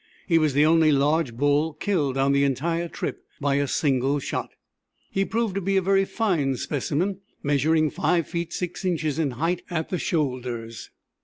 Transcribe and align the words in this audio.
He 0.27 0.39
was 0.39 0.55
the 0.55 0.65
only 0.65 0.91
large 0.91 1.35
bull 1.35 1.73
killed 1.73 2.17
on 2.17 2.31
the 2.31 2.43
entire 2.43 2.87
trip 2.87 3.21
by 3.39 3.57
a 3.57 3.67
single 3.67 4.17
shot. 4.17 4.49
He 5.11 5.23
proved 5.25 5.53
to 5.53 5.61
be 5.61 5.77
a 5.77 5.81
very 5.83 6.05
fine 6.05 6.55
specimen, 6.55 7.19
measuring 7.43 7.91
5 7.91 8.27
feet 8.27 8.51
6 8.51 8.83
inches 8.83 9.19
in 9.19 9.29
height 9.37 9.61
at 9.69 9.89
the 9.89 9.99
shoulders. 9.99 10.89